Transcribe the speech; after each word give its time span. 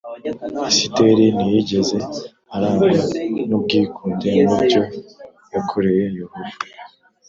Esiteri 0.69 1.25
ntiyigeze 1.35 1.97
arangwa 2.53 2.91
n 3.47 3.51
ubwikunde 3.57 4.29
mu 4.49 4.57
byo 4.63 4.81
yakoreye 5.53 6.05
Yehova 6.19 6.55